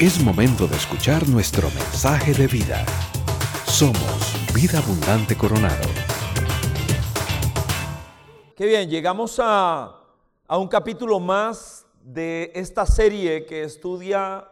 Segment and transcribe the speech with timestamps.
[0.00, 2.86] Es momento de escuchar nuestro mensaje de vida.
[3.64, 5.88] Somos Vida Abundante Coronado.
[8.54, 9.98] Qué bien, llegamos a,
[10.46, 14.48] a un capítulo más de esta serie que estudia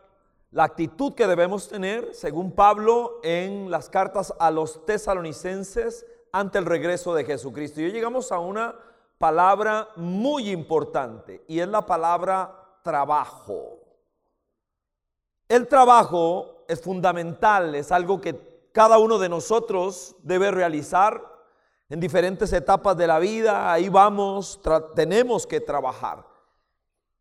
[0.51, 6.67] la actitud que debemos tener, según Pablo, en las cartas a los tesalonicenses ante el
[6.67, 7.81] regreso de Jesucristo.
[7.81, 8.75] Y hoy llegamos a una
[9.17, 13.86] palabra muy importante y es la palabra trabajo.
[15.49, 21.23] El trabajo es fundamental, es algo que cada uno de nosotros debe realizar
[21.89, 24.61] en diferentes etapas de la vida, ahí vamos,
[24.97, 26.27] tenemos que trabajar.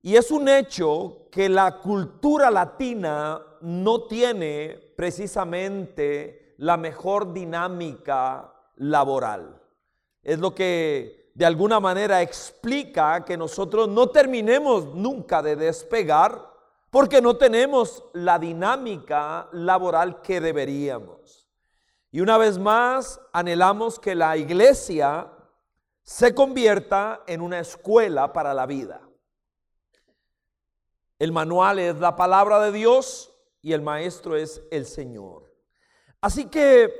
[0.02, 9.62] Y es un hecho que la cultura latina no tiene precisamente la mejor dinámica laboral.
[10.23, 16.55] Es lo que de alguna manera explica que nosotros no terminemos nunca de despegar
[16.95, 21.45] porque no tenemos la dinámica laboral que deberíamos.
[22.09, 25.30] Y una vez más, anhelamos que la iglesia
[26.03, 29.02] se convierta en una escuela para la vida.
[31.20, 33.30] El manual es la palabra de Dios
[33.61, 35.53] y el maestro es el Señor.
[36.22, 36.94] Así que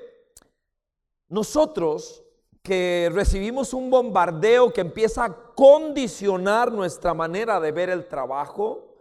[1.30, 2.22] nosotros
[2.62, 8.95] que recibimos un bombardeo que empieza a condicionar nuestra manera de ver el trabajo,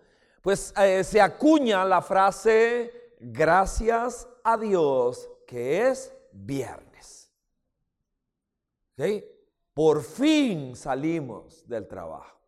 [0.45, 7.33] pues eh, se acuña la frase, gracias a Dios que es viernes.
[9.72, 12.39] Por fin salimos del trabajo.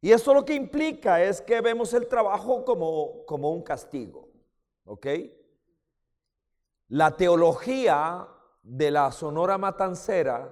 [0.00, 4.30] Y eso lo que implica es que vemos el trabajo como, como un castigo.
[4.86, 5.06] ¿Ok?
[6.88, 8.26] La teología
[8.62, 10.50] de la Sonora Matancera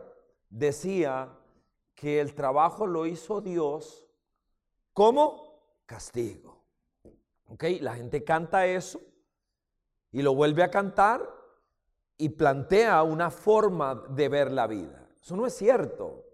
[0.51, 1.35] decía
[1.95, 4.07] que el trabajo lo hizo Dios
[4.93, 5.50] como
[5.91, 6.63] castigo.
[7.49, 7.65] ¿Ok?
[7.81, 9.01] La gente canta eso
[10.13, 11.29] y lo vuelve a cantar
[12.17, 15.09] y plantea una forma de ver la vida.
[15.21, 16.25] Eso no es cierto.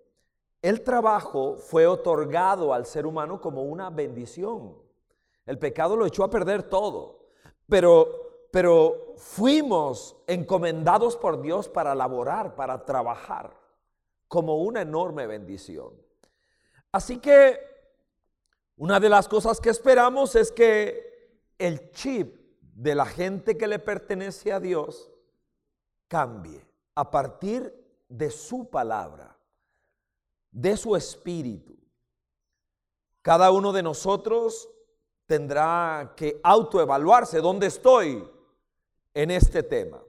[0.61, 4.77] El trabajo fue otorgado al ser humano como una bendición.
[5.47, 7.28] El pecado lo echó a perder todo.
[7.67, 13.59] Pero, pero fuimos encomendados por Dios para laborar, para trabajar,
[14.28, 15.94] como una enorme bendición.
[16.93, 17.75] Así que
[18.76, 23.78] una de las cosas que esperamos es que el chip de la gente que le
[23.78, 25.10] pertenece a Dios
[26.09, 27.75] cambie a partir
[28.09, 29.37] de su palabra,
[30.50, 31.76] de su espíritu.
[33.22, 34.69] Cada uno de nosotros
[35.25, 38.28] tendrá que autoevaluarse dónde estoy
[39.14, 40.03] en este tema.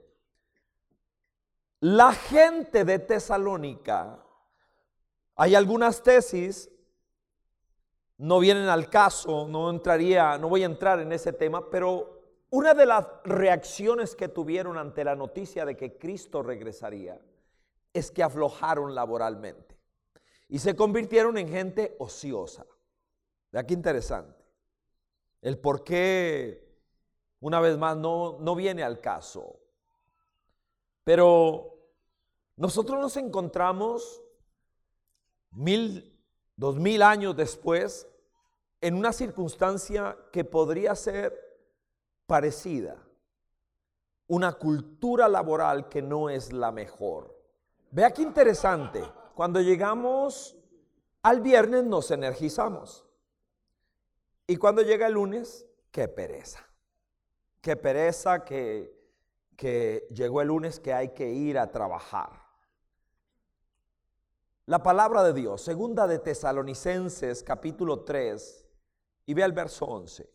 [1.80, 4.22] La gente de Tesalónica,
[5.36, 6.70] hay algunas tesis,
[8.18, 12.18] no vienen al caso, no entraría, no voy a entrar en ese tema, pero
[12.50, 17.20] una de las reacciones que tuvieron ante la noticia de que Cristo regresaría
[17.92, 19.78] es que aflojaron laboralmente
[20.48, 22.66] y se convirtieron en gente ociosa.
[23.52, 24.44] De aquí interesante.
[25.40, 26.76] El por qué,
[27.40, 29.60] una vez más, no, no viene al caso.
[31.04, 31.78] Pero
[32.56, 34.22] nosotros nos encontramos
[35.50, 36.17] mil,
[36.58, 38.06] dos mil años después
[38.80, 41.32] en una circunstancia que podría ser
[42.26, 42.96] parecida,
[44.26, 47.34] una cultura laboral que no es la mejor.
[47.92, 49.02] Vea qué interesante,
[49.34, 50.56] cuando llegamos
[51.22, 53.06] al viernes nos energizamos
[54.46, 56.66] y cuando llega el lunes, qué pereza,
[57.60, 58.92] qué pereza que,
[59.56, 62.47] que llegó el lunes que hay que ir a trabajar.
[64.68, 68.66] La palabra de Dios, segunda de Tesalonicenses capítulo 3,
[69.24, 70.28] y ve al verso 11.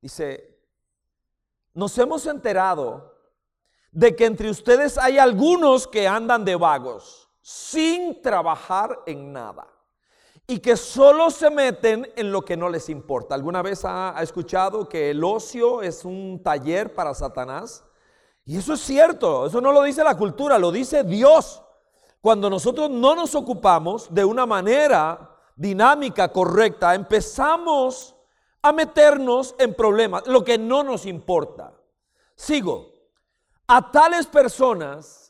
[0.00, 0.56] Dice,
[1.74, 3.12] nos hemos enterado
[3.90, 9.66] de que entre ustedes hay algunos que andan de vagos, sin trabajar en nada,
[10.46, 13.34] y que solo se meten en lo que no les importa.
[13.34, 17.84] ¿Alguna vez ha, escuchado que el ocio es un taller para Satanás?
[18.44, 21.64] Y eso es cierto, eso no lo dice la cultura, lo dice Dios.
[22.20, 28.14] Cuando nosotros no nos ocupamos de una manera dinámica, correcta, empezamos
[28.62, 31.72] a meternos en problemas, lo que no nos importa.
[32.34, 32.90] Sigo.
[33.66, 35.29] A tales personas,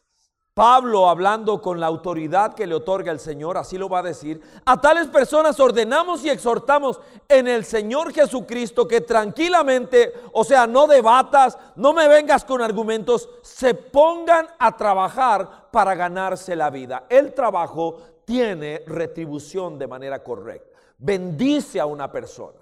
[0.61, 4.43] Pablo hablando con la autoridad que le otorga el Señor, así lo va a decir,
[4.67, 10.87] a tales personas ordenamos y exhortamos en el Señor Jesucristo que tranquilamente, o sea, no
[10.87, 17.07] debatas, no me vengas con argumentos, se pongan a trabajar para ganarse la vida.
[17.09, 17.97] El trabajo
[18.27, 20.79] tiene retribución de manera correcta.
[20.99, 22.61] Bendice a una persona.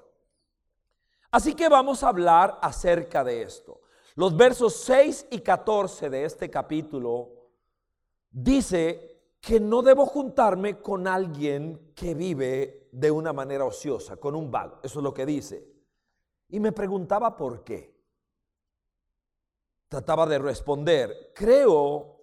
[1.32, 3.80] Así que vamos a hablar acerca de esto.
[4.14, 7.37] Los versos 6 y 14 de este capítulo
[8.30, 14.50] dice que no debo juntarme con alguien que vive de una manera ociosa, con un
[14.50, 14.80] vago.
[14.82, 15.66] Eso es lo que dice.
[16.48, 17.96] Y me preguntaba por qué.
[19.88, 21.32] Trataba de responder.
[21.34, 22.18] Creo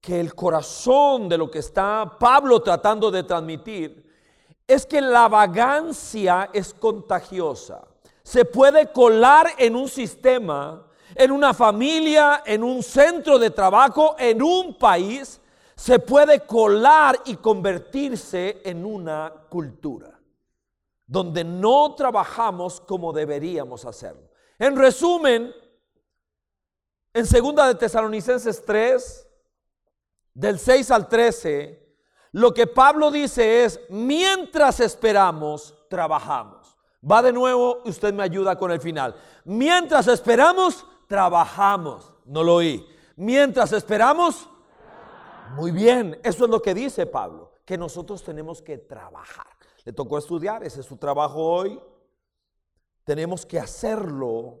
[0.00, 4.04] que el corazón de lo que está Pablo tratando de transmitir
[4.66, 7.86] es que la vagancia es contagiosa.
[8.22, 14.42] Se puede colar en un sistema, en una familia, en un centro de trabajo, en
[14.42, 15.40] un país.
[15.76, 20.14] Se puede colar y convertirse en una cultura
[21.06, 24.30] donde no trabajamos como deberíamos hacerlo.
[24.58, 25.52] En resumen,
[27.12, 29.28] en segunda de Tesalonicenses 3,
[30.32, 31.84] del 6 al 13,
[32.32, 36.76] lo que Pablo dice es, mientras esperamos, trabajamos.
[37.08, 39.14] Va de nuevo, usted me ayuda con el final.
[39.44, 42.12] Mientras esperamos, trabajamos.
[42.24, 42.84] No lo oí.
[43.14, 44.48] Mientras esperamos,
[45.50, 49.46] muy bien, eso es lo que dice Pablo, que nosotros tenemos que trabajar.
[49.84, 51.80] Le tocó estudiar, ese es su trabajo hoy.
[53.04, 54.60] Tenemos que hacerlo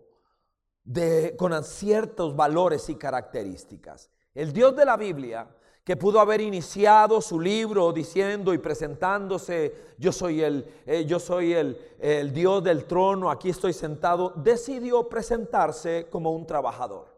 [1.38, 4.10] con ciertos valores y características.
[4.34, 5.48] El Dios de la Biblia
[5.82, 11.52] que pudo haber iniciado su libro diciendo y presentándose, yo soy el, eh, yo soy
[11.52, 17.13] el Dios del trono, aquí estoy sentado, decidió presentarse como un trabajador,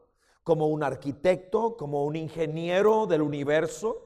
[0.47, 4.05] como un arquitecto, como un ingeniero del universo,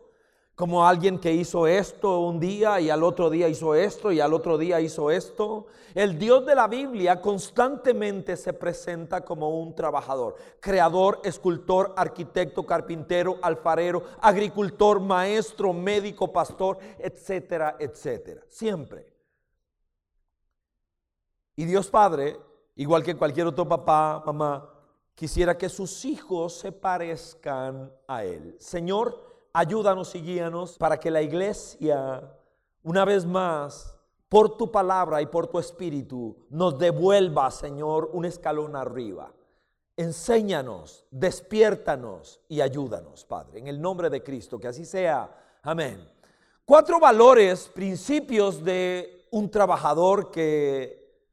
[0.55, 4.33] como alguien que hizo esto un día y al otro día hizo esto y al
[4.33, 5.67] otro día hizo esto.
[5.95, 13.37] El Dios de la Biblia constantemente se presenta como un trabajador, creador, escultor, arquitecto, carpintero,
[13.43, 18.41] alfarero, agricultor, maestro, médico, pastor, etcétera, etcétera.
[18.49, 19.13] Siempre.
[21.55, 22.41] Y Dios Padre,
[22.77, 24.80] igual que cualquier otro papá, mamá,
[25.21, 28.57] quisiera que sus hijos se parezcan a Él.
[28.59, 29.23] Señor,
[29.53, 32.23] ayúdanos y guíanos para que la iglesia,
[32.83, 33.95] una vez más,
[34.31, 39.31] por tu palabra y por tu espíritu, nos devuelva, Señor, un escalón arriba.
[39.95, 45.59] Enséñanos, despiértanos y ayúdanos, Padre, en el nombre de Cristo, que así sea.
[45.61, 46.03] Amén.
[46.65, 51.27] Cuatro valores, principios de un trabajador que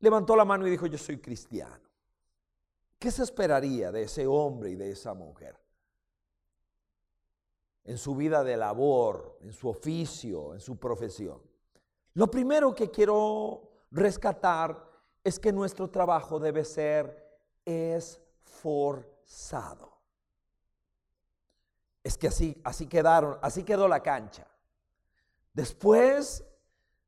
[0.00, 1.83] levantó la mano y dijo, yo soy cristiano.
[3.04, 5.60] ¿Qué se esperaría de ese hombre y de esa mujer?
[7.84, 11.42] en su vida de labor, en su oficio, en su profesión.
[12.14, 14.90] Lo primero que quiero rescatar
[15.22, 18.72] es que nuestro trabajo debe ser esforzado.
[22.02, 24.46] Es que así, así quedaron, así quedó la cancha.
[25.52, 26.42] Después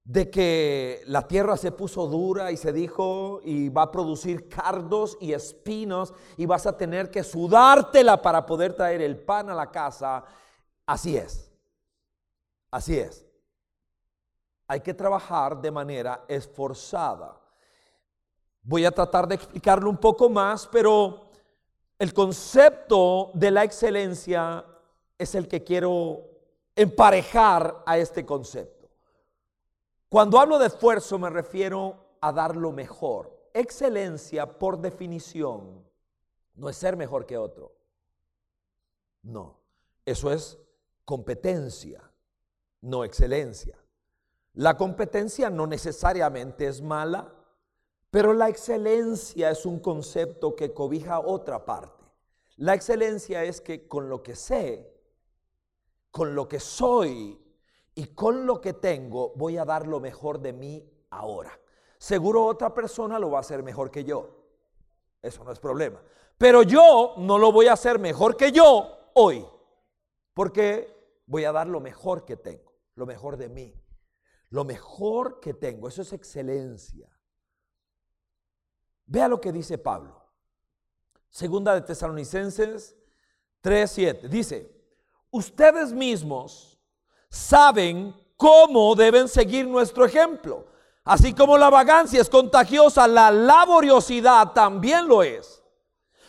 [0.07, 5.19] de que la tierra se puso dura y se dijo y va a producir cardos
[5.21, 9.71] y espinos y vas a tener que sudártela para poder traer el pan a la
[9.71, 10.25] casa,
[10.87, 11.51] Así es.
[12.71, 13.27] Así es.
[14.69, 17.41] Hay que trabajar de manera esforzada.
[18.63, 21.31] Voy a tratar de explicarlo un poco más, pero
[21.99, 24.65] el concepto de la excelencia
[25.19, 26.23] es el que quiero
[26.75, 28.76] emparejar a este concepto.
[30.17, 33.51] Cuando hablo de esfuerzo me refiero a dar lo mejor.
[33.53, 35.85] Excelencia, por definición,
[36.55, 37.77] no es ser mejor que otro.
[39.21, 39.61] No,
[40.07, 40.59] eso es
[41.05, 42.11] competencia,
[42.81, 43.79] no excelencia.
[44.55, 47.35] La competencia no necesariamente es mala,
[48.11, 52.07] pero la excelencia es un concepto que cobija otra parte.
[52.57, 54.99] La excelencia es que con lo que sé,
[56.11, 57.39] con lo que soy
[57.99, 61.59] y con lo que tengo, voy a dar lo mejor de mí ahora.
[61.97, 64.45] Seguro otra persona lo va a hacer mejor que yo.
[65.23, 66.03] Eso no es problema.
[66.37, 69.47] Pero yo no lo voy a hacer mejor que yo hoy.
[70.35, 73.75] Porque voy a dar lo mejor que tengo, lo mejor de mí,
[74.51, 75.89] lo mejor que tengo.
[75.89, 77.11] Eso es excelencia.
[79.07, 80.23] Vea lo que dice Pablo.
[81.31, 82.95] Segunda de Tesalonicenses
[83.63, 84.29] 3:7.
[84.29, 84.71] Dice,
[85.31, 86.76] ustedes mismos
[87.29, 90.67] saben cómo deben seguir nuestro ejemplo.
[91.05, 95.63] Así como la vagancia es contagiosa, la laboriosidad también lo es.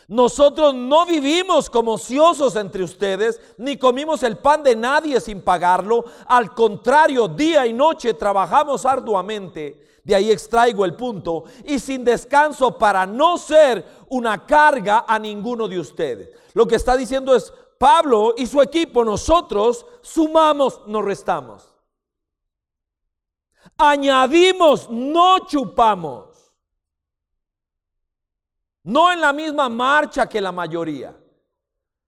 [0.08, 6.04] Nosotros no vivimos como ociosos entre ustedes, ni comimos el pan de nadie sin pagarlo.
[6.26, 9.86] Al contrario, día y noche trabajamos arduamente.
[10.02, 11.44] De ahí extraigo el punto.
[11.64, 16.30] Y sin descanso para no ser una carga a ninguno de ustedes.
[16.54, 21.74] Lo que está diciendo es, Pablo y su equipo, nosotros sumamos, no restamos.
[23.76, 26.26] Añadimos, no chupamos.
[28.84, 31.14] no en la misma marcha que la mayoría,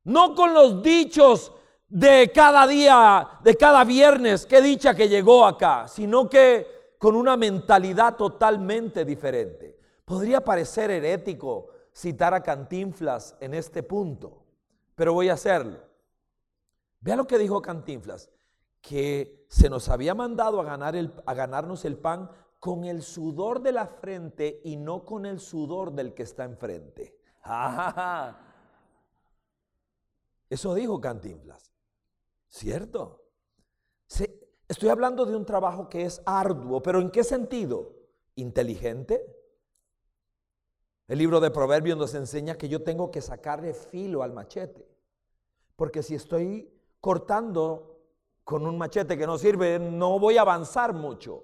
[0.05, 1.53] no con los dichos
[1.87, 7.37] de cada día, de cada viernes, qué dicha que llegó acá, sino que con una
[7.37, 9.79] mentalidad totalmente diferente.
[10.07, 14.40] Podría parecer herético citar a Cantinflas en este punto,
[15.01, 15.79] pero voy a hacerlo.
[17.01, 18.31] Vea lo que dijo Cantinflas,
[18.83, 24.61] que se nos había mandado a, ganarnos el pan con el sudor de la frente
[24.63, 27.19] y no con el sudor del que está enfrente.
[30.51, 31.73] Eso dijo Cantinflas.
[32.51, 33.25] ¿Cierto?
[34.69, 37.97] estoy hablando de un trabajo que es arduo, pero ¿en qué sentido?
[38.35, 39.25] ¿Inteligente?
[41.09, 44.90] El libro de Proverbios nos enseña que yo tengo que sacarle filo al machete.
[45.81, 46.71] Porque si estoy
[47.01, 48.03] cortando
[48.45, 51.43] con un machete que no sirve, no voy a avanzar mucho.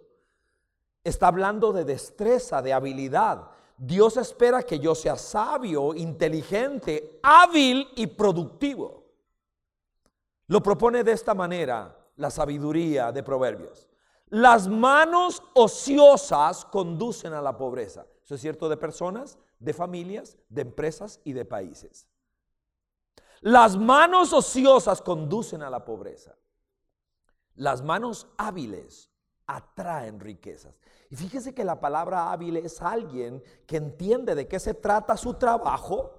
[1.02, 3.49] Está hablando de destreza, de habilidad.
[3.78, 9.07] Dios espera que yo sea sabio, inteligente, hábil y productivo.
[10.49, 13.88] Lo propone de esta manera la sabiduría de Proverbios.
[14.26, 18.05] Las manos ociosas conducen a la pobreza.
[18.23, 22.07] Eso es cierto de personas, de familias, de empresas y de países.
[23.40, 26.35] Las manos ociosas conducen a la pobreza.
[27.55, 29.11] Las manos hábiles
[29.47, 30.75] atraen riquezas.
[31.11, 35.35] Y fíjese que la palabra hábil es alguien que entiende de qué se trata su
[35.35, 36.14] trabajo,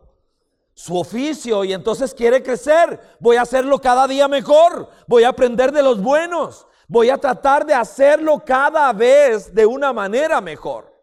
[0.74, 3.18] su oficio, y entonces quiere crecer.
[3.20, 4.90] Voy a hacerlo cada día mejor.
[5.08, 6.68] Voy a aprender de los buenos.
[6.88, 10.94] Voy a tratar de hacerlo cada vez de una manera mejor.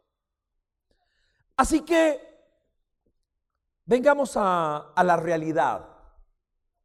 [1.56, 2.20] Así que
[3.84, 5.93] vengamos a, a la realidad.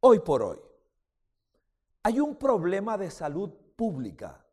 [0.00, 0.58] Hoy por hoy,
[2.02, 4.44] hay un problema de salud pública,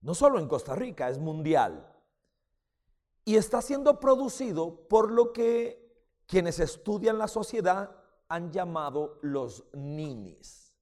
[0.00, 1.94] no solo en Costa Rica, es mundial
[3.24, 5.82] y está siendo producido por lo que
[6.26, 7.96] quienes estudian la sociedad
[8.28, 10.74] han llamado los ninis.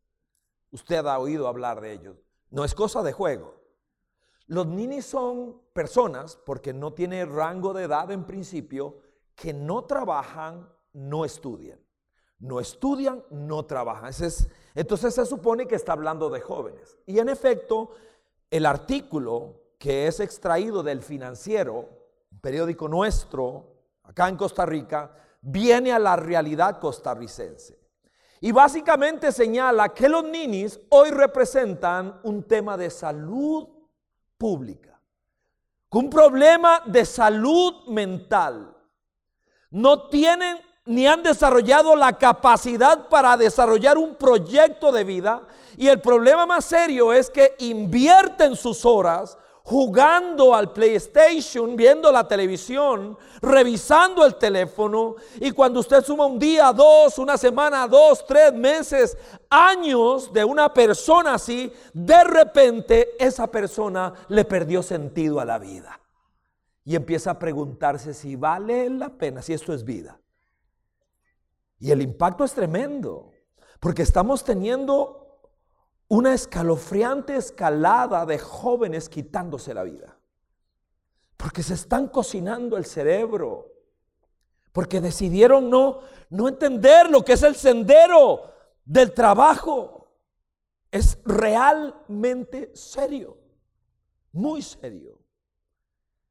[0.70, 2.16] Usted ha oído hablar de ellos.
[2.50, 3.60] No es cosa de juego.
[4.46, 8.98] Los ninis son personas, porque no tienen rango de edad en principio,
[9.34, 11.81] que no trabajan, no estudian.
[12.42, 14.12] No estudian, no trabajan.
[14.74, 16.98] entonces se supone que está hablando de jóvenes.
[17.06, 17.92] Y en efecto,
[18.50, 21.88] el artículo que es extraído del financiero
[22.40, 27.78] periódico nuestro, acá en Costa Rica, viene a la realidad costarricense.
[28.40, 33.68] Y básicamente señala que los ninis hoy representan un tema de salud
[34.36, 35.00] pública,
[35.90, 38.76] un problema de salud mental.
[39.70, 45.42] No tienen ni han desarrollado la capacidad para desarrollar un proyecto de vida.
[45.76, 52.26] Y el problema más serio es que invierten sus horas jugando al PlayStation, viendo la
[52.26, 55.14] televisión, revisando el teléfono.
[55.40, 59.16] Y cuando usted suma un día, dos, una semana, dos, tres meses,
[59.48, 66.00] años de una persona así, de repente esa persona le perdió sentido a la vida.
[66.84, 70.18] Y empieza a preguntarse si vale la pena, si esto es vida.
[71.82, 73.32] Y el impacto es tremendo,
[73.80, 75.40] porque estamos teniendo
[76.06, 80.16] una escalofriante escalada de jóvenes quitándose la vida.
[81.36, 83.72] Porque se están cocinando el cerebro.
[84.70, 88.42] Porque decidieron no, no entender lo que es el sendero
[88.84, 90.06] del trabajo.
[90.88, 93.38] Es realmente serio.
[94.30, 95.18] Muy serio.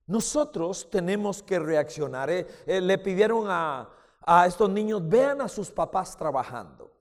[0.07, 2.29] Nosotros tenemos que reaccionar.
[2.29, 3.89] Eh, eh, le pidieron a,
[4.21, 6.91] a estos niños, vean a sus papás trabajando.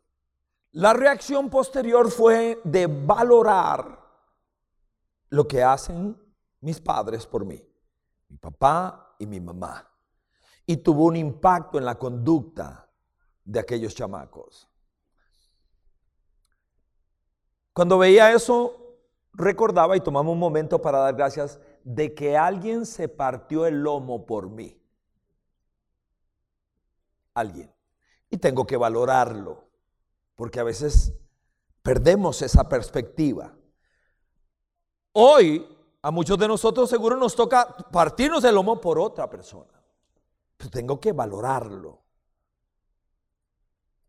[0.72, 3.98] La reacción posterior fue de valorar
[5.28, 6.16] lo que hacen
[6.60, 7.62] mis padres por mí,
[8.28, 9.88] mi papá y mi mamá.
[10.66, 12.88] Y tuvo un impacto en la conducta
[13.44, 14.68] de aquellos chamacos.
[17.72, 18.98] Cuando veía eso,
[19.32, 24.26] recordaba y tomamos un momento para dar gracias de que alguien se partió el lomo
[24.26, 24.79] por mí.
[27.40, 27.74] Alguien.
[28.28, 29.68] Y tengo que valorarlo
[30.36, 31.12] porque a veces
[31.82, 33.54] perdemos esa perspectiva.
[35.12, 35.66] Hoy
[36.02, 39.72] a muchos de nosotros seguro nos toca partirnos el lomo por otra persona.
[40.56, 42.00] Pero tengo que valorarlo.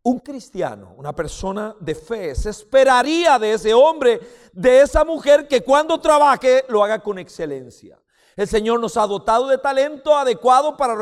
[0.04, 4.20] Un cristiano, una persona de fe, se esperaría de ese hombre,
[4.52, 8.00] de esa mujer que cuando trabaje lo haga con excelencia.
[8.36, 10.96] El Señor nos ha dotado de talento adecuado para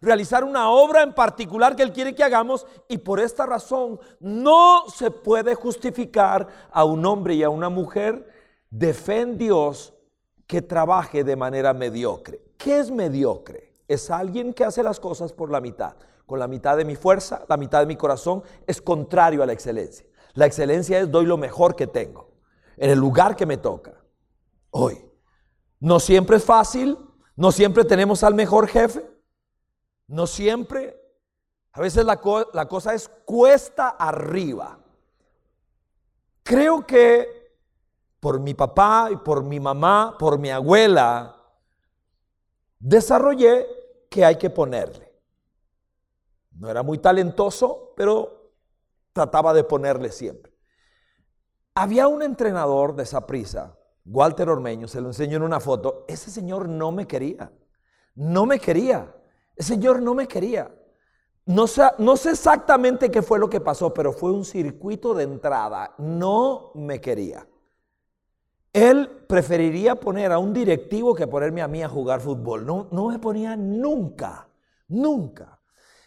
[0.00, 4.84] realizar una obra en particular que Él quiere que hagamos y por esta razón no
[4.88, 8.30] se puede justificar a un hombre y a una mujer
[8.70, 8.92] de
[9.36, 9.94] Dios
[10.46, 12.42] que trabaje de manera mediocre.
[12.58, 13.72] ¿Qué es mediocre?
[13.88, 15.96] Es alguien que hace las cosas por la mitad.
[16.26, 19.52] con la mitad de mi fuerza, la mitad de mi corazón, es contrario a la
[19.52, 20.04] excelencia.
[20.34, 22.32] La excelencia es doy lo mejor que tengo,
[22.76, 23.94] en el lugar que me toca.
[24.70, 25.05] Hoy.
[25.80, 26.98] No siempre es fácil,
[27.36, 29.08] no siempre tenemos al mejor jefe,
[30.06, 30.98] no siempre.
[31.72, 34.78] A veces la, cosa es cuesta arriba.
[36.42, 37.58] Creo que
[38.20, 41.36] por mi papá y por mi mamá, por mi abuela,
[42.78, 43.66] desarrollé
[44.08, 45.12] que hay que ponerle.
[46.52, 48.52] No era muy talentoso, pero
[49.12, 50.56] trataba de ponerle siempre.
[51.74, 53.75] Había un entrenador de esa prisa,
[54.06, 56.04] Walter Ormeño, se lo enseñó en una foto.
[56.08, 57.52] Ese señor no me quería.
[58.14, 59.14] No me quería.
[59.56, 60.72] Ese señor no me quería.
[61.46, 65.24] No sé, no sé exactamente qué fue lo que pasó, pero fue un circuito de
[65.24, 65.94] entrada.
[65.98, 67.46] No me quería.
[68.72, 72.66] Él preferiría poner a un directivo que ponerme a mí a jugar fútbol.
[72.66, 74.48] No, no me ponía nunca,
[74.88, 75.60] nunca.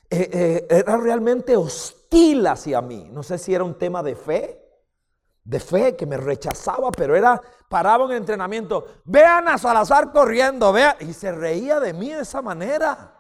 [0.10, 3.10] Eh, eh, era realmente hostil hacia mí.
[3.12, 4.59] No sé si era un tema de fe,
[5.50, 10.72] de fe que me rechazaba, pero era, paraba en el entrenamiento, vean a Salazar corriendo,
[10.72, 13.16] vean, y se reía de mí de esa manera.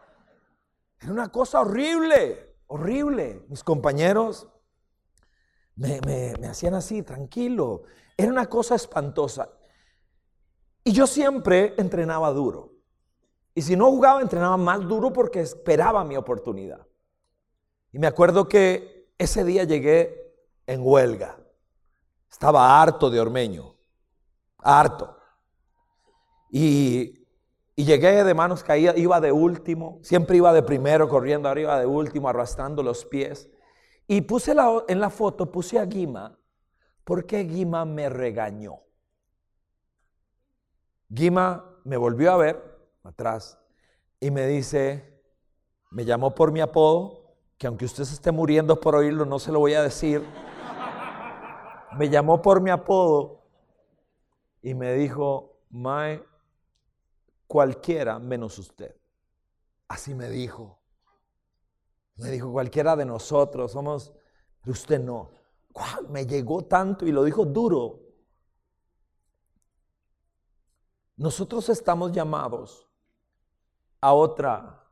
[1.02, 3.48] Era una cosa horrible, horrible.
[3.50, 4.48] Mis compañeros
[5.76, 6.00] me,
[6.40, 7.82] me hacían así, tranquilo.
[8.16, 9.50] Era una cosa espantosa.
[10.84, 12.74] Y yo siempre entrenaba duro.
[13.56, 16.86] Y si no jugaba, entrenaba más duro porque esperaba mi oportunidad.
[17.92, 20.32] Y me acuerdo que ese día llegué
[20.68, 21.40] en huelga.
[22.30, 23.76] Estaba harto de Ormeño.
[24.60, 25.18] Harto.
[26.52, 27.26] Y,
[27.76, 30.00] y llegué de manos caídas, iba de último.
[30.04, 33.50] Siempre iba de primero, corriendo arriba de último, arrastrando los pies.
[34.08, 36.40] Y puse la, en la foto, puse a Guima
[37.10, 38.84] ¿por qué Guima me regañó?
[41.08, 43.60] Guima me volvió a ver atrás
[44.20, 45.20] y me dice,
[45.90, 49.52] me llamó por mi apodo, que aunque usted se esté muriendo por oírlo, no se
[49.52, 50.24] lo voy a decir.
[51.98, 53.44] Me llamó por mi apodo
[54.62, 56.24] y me dijo, Mae,
[57.48, 58.96] cualquiera menos usted.
[59.88, 60.80] Así me dijo.
[62.16, 64.14] Me dijo, cualquiera de nosotros somos,
[64.62, 65.40] pero usted no
[66.10, 68.00] me llegó tanto y lo dijo duro.
[71.18, 72.88] Nosotros estamos llamados
[74.02, 74.86] a otra,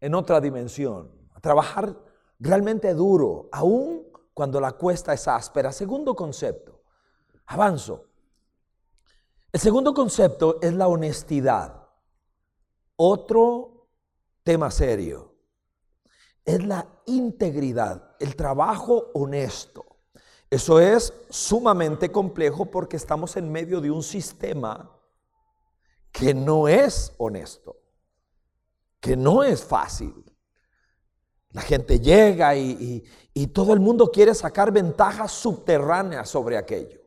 [0.00, 1.96] en otra dimensión, a trabajar
[2.38, 3.99] realmente duro, aún
[4.40, 5.70] cuando la cuesta es áspera.
[5.70, 6.80] Segundo concepto,
[7.44, 8.06] avanzo.
[9.52, 11.86] El segundo concepto es la honestidad.
[12.96, 13.90] Otro
[14.42, 15.34] tema serio
[16.42, 19.84] es la integridad, el trabajo honesto.
[20.48, 24.90] Eso es sumamente complejo porque estamos en medio de un sistema
[26.10, 27.76] que no es honesto,
[29.00, 30.29] que no es fácil.
[31.52, 33.04] La gente llega y,
[33.52, 37.00] todo el mundo quiere sacar ventajas subterráneas sobre aquello.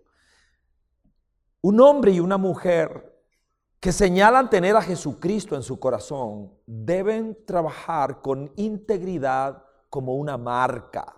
[1.61, 3.13] Un hombre y una mujer
[3.79, 11.15] que señalan tener a Jesucristo en su corazón deben trabajar con integridad como una marca.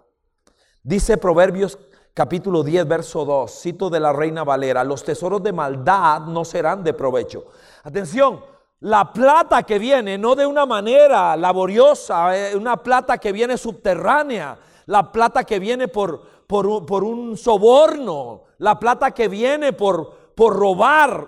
[0.83, 1.79] Dice Proverbios
[2.13, 6.83] capítulo 10, verso 2, cito de la Reina Valera, los tesoros de maldad no serán
[6.83, 7.45] de provecho.
[7.83, 8.39] Atención,
[8.85, 14.59] la plata que viene no de una manera laboriosa, eh, una plata que viene subterránea,
[14.85, 20.55] la plata que viene por, por, por un soborno, la plata que viene por, por
[20.55, 21.27] robar,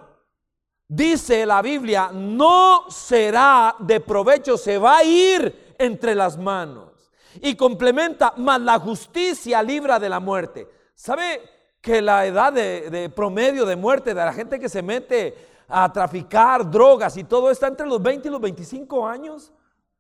[0.88, 7.10] dice la Biblia, no será de provecho, se va a ir entre las manos.
[7.42, 10.68] Y complementa, más la justicia libra de la muerte.
[10.94, 11.42] ¿Sabe
[11.82, 16.70] que la edad de, promedio de muerte de la gente que se mete a traficar
[16.70, 19.54] drogas y todo está entre los 20 y los 25 años?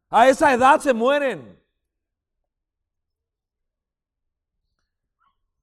[0.09, 1.61] A esa edad se mueren.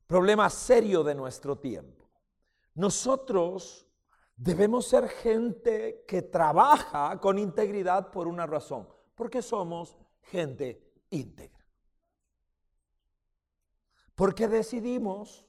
[0.07, 2.11] Problema serio de nuestro tiempo.
[2.75, 3.85] Nosotros
[4.37, 11.64] Debemos ser gente que trabaja con integridad por una razón, porque somos gente íntegra.
[14.17, 15.47] Porque decidimos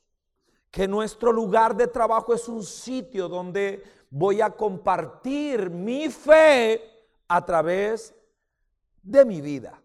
[0.69, 3.83] que nuestro lugar de trabajo es un sitio donde
[4.15, 6.81] voy a compartir mi fe
[7.27, 8.15] a través
[9.03, 9.81] de mi vida.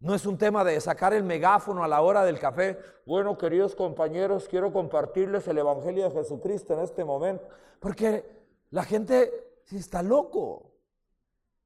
[0.00, 2.78] No es un tema de sacar el megáfono a la hora del café.
[3.04, 7.46] Bueno, queridos compañeros, quiero compartirles el Evangelio de Jesucristo en este momento.
[7.78, 8.24] Porque
[8.70, 10.72] la gente está loco.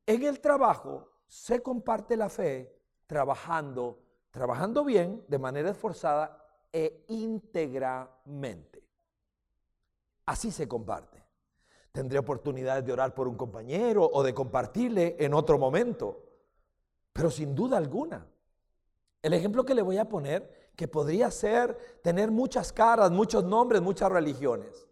[0.06, 4.00] En el trabajo se comparte la fe trabajando,
[4.32, 8.75] trabajando bien, de manera esforzada e íntegramente.
[10.26, 11.24] Así se comparte.
[11.92, 16.22] Tendré oportunidades de orar por un compañero o de compartirle en otro momento.
[17.12, 18.26] Pero sin duda alguna,
[19.22, 23.80] el ejemplo que le voy a poner, que podría ser tener muchas caras, muchos nombres,
[23.80, 24.86] muchas religiones,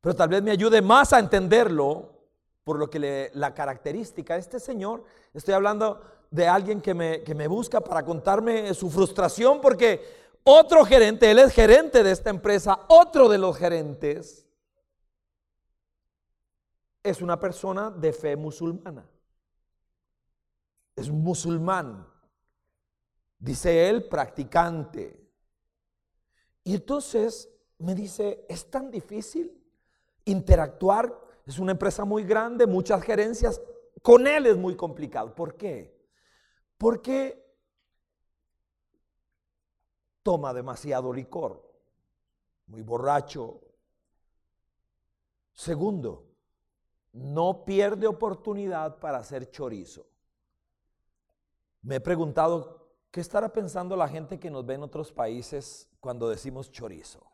[0.00, 2.12] pero tal vez me ayude más a entenderlo
[2.64, 7.34] por lo que la característica de este señor, estoy hablando de alguien que me, que
[7.34, 12.86] me busca para contarme su frustración porque otro gerente, él es gerente de esta empresa,
[12.88, 14.46] otro de los gerentes,
[17.02, 19.06] es una persona de fe musulmana.
[20.96, 22.08] Es un musulmán,
[23.38, 25.30] dice él, practicante.
[26.64, 29.62] Y entonces me dice, es tan difícil
[30.24, 31.14] interactuar,
[31.46, 33.60] es una empresa muy grande, muchas gerencias,
[34.02, 35.34] con él es muy complicado.
[35.34, 35.94] ¿Por qué?
[36.78, 37.47] Porque
[40.22, 41.68] toma demasiado licor,
[42.66, 43.60] muy borracho.
[45.52, 46.28] Segundo,
[47.12, 50.06] no pierde oportunidad para hacer chorizo.
[51.82, 56.28] Me he preguntado, ¿qué estará pensando la gente que nos ve en otros países cuando
[56.28, 57.24] decimos chorizo?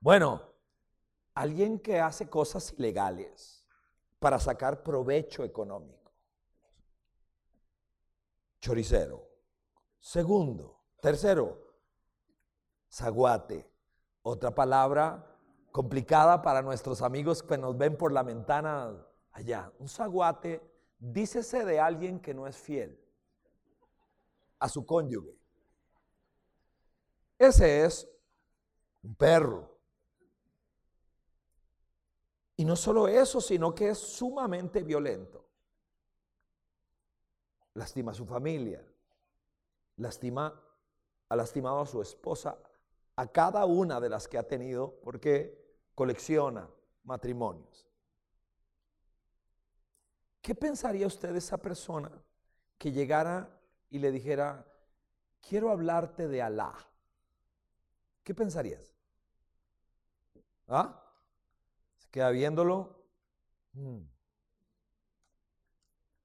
[0.00, 0.42] Bueno,
[1.34, 3.66] alguien que hace cosas ilegales
[4.18, 6.12] para sacar provecho económico.
[8.60, 9.29] Choricero.
[10.00, 11.58] Segundo, tercero,
[12.90, 13.70] zaguate.
[14.22, 15.38] Otra palabra
[15.70, 19.72] complicada para nuestros amigos que nos ven por la ventana allá.
[19.78, 20.62] Un zaguate,
[20.98, 22.98] dícese de alguien que no es fiel
[24.58, 25.38] a su cónyuge.
[27.38, 28.08] Ese es
[29.02, 29.78] un perro.
[32.56, 35.48] Y no solo eso, sino que es sumamente violento.
[37.72, 38.84] Lastima a su familia,
[40.00, 40.60] lastima,
[41.28, 42.58] ha lastimado a su esposa,
[43.16, 45.56] a cada una de las que ha tenido, porque
[45.94, 46.68] colecciona
[47.04, 47.86] matrimonios.
[50.40, 52.10] ¿Qué pensaría usted de esa persona
[52.78, 53.60] que llegara
[53.90, 54.66] y le dijera,
[55.46, 56.74] quiero hablarte de Alá?
[58.24, 58.94] ¿Qué pensarías?
[60.66, 61.04] ¿Ah?
[61.98, 63.04] Se queda viéndolo.
[63.74, 64.04] Hmm.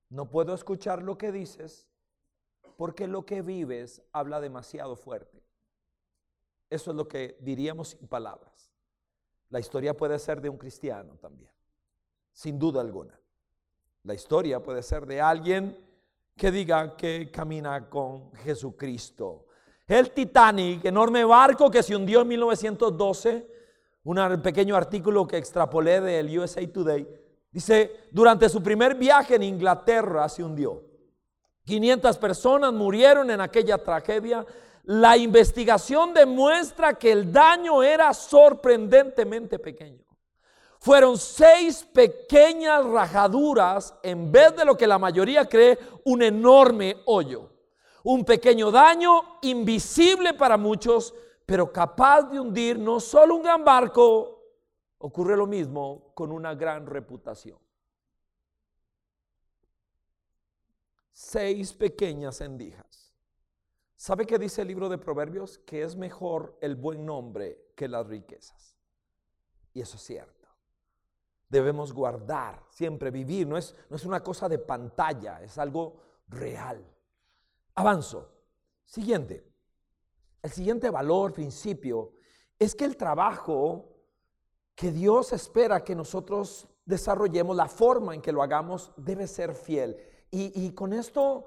[0.09, 1.89] No puedo escuchar lo que dices
[2.77, 5.43] porque lo que vives habla demasiado fuerte.
[6.69, 8.71] Eso es lo que diríamos sin palabras.
[9.49, 11.51] La historia puede ser de un cristiano también,
[12.33, 13.19] sin duda alguna.
[14.03, 15.77] La historia puede ser de alguien
[16.35, 19.45] que diga que camina con Jesucristo.
[19.88, 23.47] El Titanic, enorme barco que se hundió en 1912,
[24.03, 27.07] un pequeño artículo que extrapolé del USA Today,
[27.51, 30.94] dice, durante su primer viaje en Inglaterra se hundió.
[31.65, 34.45] 500 personas murieron en aquella tragedia
[34.86, 40.04] la investigación demuestra que el daño era sorprendentemente pequeño.
[40.78, 47.49] Fueron seis pequeñas rajaduras en vez de lo que la mayoría cree un enorme hoyo.
[48.04, 51.15] Un pequeño daño invisible para muchos,
[51.47, 54.43] pero capaz de hundir no solo un gran barco,
[54.99, 57.58] ocurre lo mismo con una gran reputación.
[61.17, 63.13] Seis pequeñas endijas
[63.95, 65.60] ¿Sabe qué dice el libro de Proverbios?
[65.60, 68.75] Que es mejor el buen nombre que las riquezas.
[69.73, 70.49] Y eso es cierto.
[71.47, 73.47] Debemos guardar, siempre vivir.
[73.47, 76.86] No es, no es una cosa de pantalla, es algo real.
[77.75, 78.30] Avanzo.
[78.84, 79.49] Siguiente.
[80.41, 82.15] El siguiente valor, principio,
[82.60, 83.89] es que el trabajo
[84.75, 89.97] que Dios espera que nosotros desarrollemos, la forma en que lo hagamos, debe ser fiel.
[90.37, 91.45] Y, con esto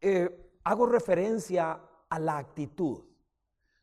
[0.00, 3.02] eh, hago referencia a la actitud.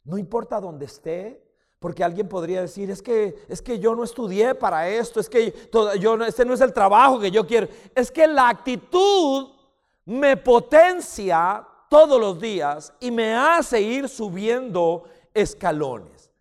[0.04, 1.44] No importa dónde esté,
[1.80, 5.54] porque alguien podría decir, es que, es que yo no estudié para esto, es que
[6.00, 7.68] yo, este no es el trabajo que yo quiero.
[7.94, 9.50] Es que la actitud
[10.06, 15.04] me potencia todos los días y me hace ir subiendo
[15.36, 16.32] escalones.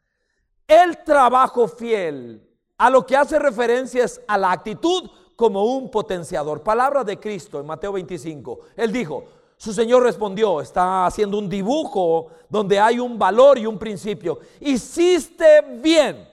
[0.67, 2.43] El trabajo fiel
[2.79, 6.63] a lo que hace referencia es a la actitud como un potenciador.
[6.63, 8.61] Palabra de Cristo en Mateo 25.
[8.75, 9.25] Él dijo,
[9.59, 14.39] su Señor respondió, está haciendo un dibujo donde hay un valor y un principio.
[14.61, 16.29] Hiciste bien,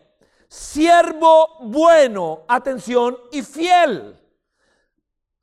[0.48, 4.20] siervo bueno, atención, y fiel.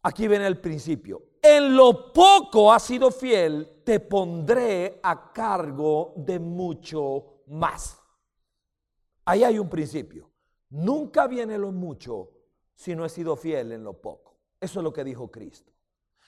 [0.03, 1.23] Aquí viene el principio.
[1.42, 7.99] En lo poco has sido fiel, te pondré a cargo de mucho más.
[9.25, 10.31] Ahí hay un principio.
[10.70, 12.39] Nunca viene lo mucho
[12.81, 14.38] si no he sido fiel en lo poco.
[14.59, 15.71] Eso es lo que dijo Cristo.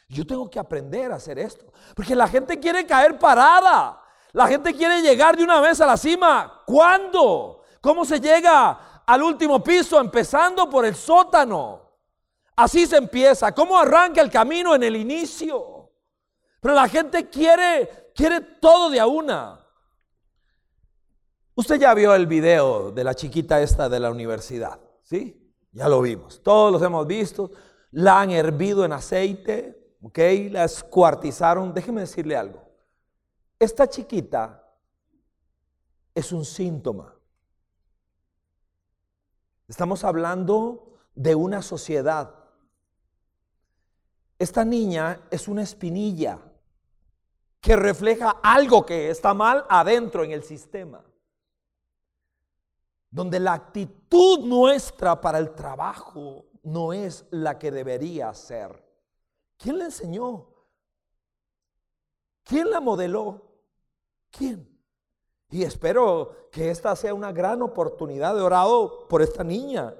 [0.06, 1.72] Yo tengo que aprender a hacer esto.
[1.96, 4.02] Porque la gente quiere caer parada.
[4.32, 6.62] La gente quiere llegar de una vez a la cima.
[6.66, 7.62] ¿Cuándo?
[7.80, 9.98] ¿Cómo se llega al último piso?
[9.98, 11.90] Empezando por el sótano.
[12.54, 13.52] Así se empieza.
[13.52, 15.90] ¿Cómo arranca el camino en el inicio?
[16.60, 19.66] Pero la gente quiere, quiere todo de a una.
[21.54, 25.41] Usted ya vio el video de la chiquita esta de la universidad, ¿sí?
[25.72, 26.42] Ya lo vimos.
[26.42, 27.50] Todos los hemos visto.
[27.90, 30.18] La han hervido en aceite, ¿ok?
[30.50, 31.74] La escuartizaron.
[31.74, 32.62] Déjeme decirle algo.
[33.58, 34.62] Esta chiquita
[36.14, 37.14] es un síntoma.
[39.66, 42.34] Estamos hablando de una sociedad.
[44.38, 46.38] Esta niña es una espinilla
[47.60, 51.04] que refleja algo que está mal adentro en el sistema.
[53.12, 58.84] Donde la actitud nuestra para el trabajo no es la que debería ser.
[59.56, 60.48] ¿Quién le enseñó?
[62.42, 63.42] ¿Quién la modeló?
[64.30, 64.68] ¿Quién?
[65.50, 69.94] Y espero que esta sea una gran oportunidad de orado por esta niña.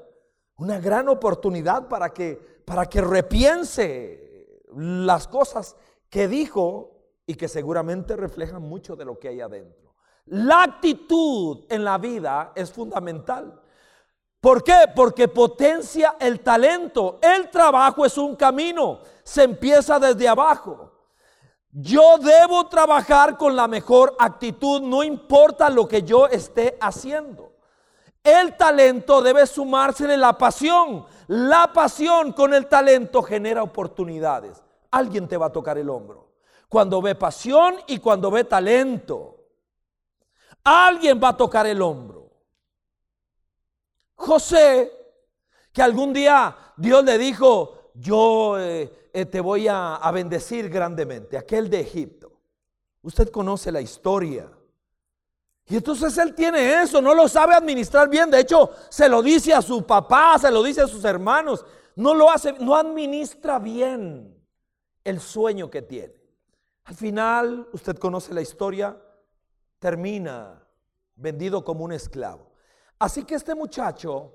[0.57, 5.77] Una gran oportunidad para que, para que repiense las cosas
[6.09, 6.92] que dijo
[7.27, 9.92] y que seguramente reflejan mucho de lo que hay adentro.
[10.27, 13.61] La actitud en la vida es fundamental.
[14.41, 14.87] ¿Por qué?
[14.95, 17.19] Porque potencia el talento.
[17.23, 19.01] El trabajo es un camino.
[19.23, 20.91] Se empieza desde abajo.
[21.71, 27.53] Yo debo trabajar con la mejor actitud, no importa lo que yo esté haciendo.
[28.23, 31.07] El talento debe sumársele la pasión.
[31.29, 34.63] La pasión con el talento genera oportunidades.
[34.91, 36.29] Alguien te va a tocar el hombro.
[36.69, 39.42] Cuando ve pasión y cuando ve talento.
[40.64, 42.31] Alguien va a tocar el hombro.
[44.14, 44.92] José,
[45.72, 48.59] que algún día Dios le dijo, yo...
[48.59, 52.33] Eh, eh, te voy a, a bendecir grandemente, aquel de Egipto.
[53.03, 54.51] Usted conoce la historia.
[55.66, 58.31] Y entonces él tiene eso, no lo sabe administrar bien.
[58.31, 61.64] De hecho, se lo dice a su papá, se lo dice a sus hermanos.
[61.94, 64.35] No lo hace, no administra bien
[65.05, 66.14] el sueño que tiene.
[66.85, 68.96] Al final, usted conoce la historia,
[69.83, 70.64] termina
[71.16, 72.53] vendido como un esclavo.
[73.01, 74.33] Así que este muchacho